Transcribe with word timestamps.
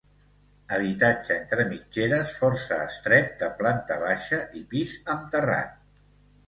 Habitatge 0.77 1.35
entre 1.41 1.65
mitgeres 1.73 2.33
força 2.39 2.81
estret, 2.89 3.31
de 3.45 3.51
planta 3.61 4.01
baixa 4.07 4.43
i 4.63 4.67
pis 4.75 5.01
amb 5.17 5.31
terrat. 5.37 5.81